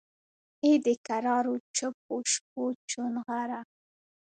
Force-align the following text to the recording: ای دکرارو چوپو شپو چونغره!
ای 0.63 0.73
دکرارو 0.87 1.55
چوپو 1.75 2.15
شپو 2.31 2.63
چونغره! 2.89 3.59